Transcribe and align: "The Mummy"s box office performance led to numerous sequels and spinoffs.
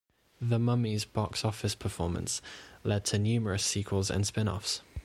"The 0.41 0.57
Mummy"s 0.57 1.05
box 1.05 1.45
office 1.45 1.75
performance 1.75 2.41
led 2.83 3.05
to 3.05 3.19
numerous 3.19 3.63
sequels 3.63 4.09
and 4.09 4.25
spinoffs. 4.25 4.81